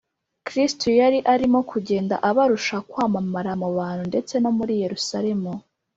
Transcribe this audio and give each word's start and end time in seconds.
Kristo 0.47 0.87
yari 0.99 1.19
arimo 1.33 1.59
kugenda 1.71 2.15
abarusha 2.29 2.77
kwamamara 2.89 3.51
mu 3.61 3.69
bantu 3.77 4.03
ndetse 4.11 4.33
no 4.43 4.51
muri 4.57 4.73
Yerusalemu 4.81 5.51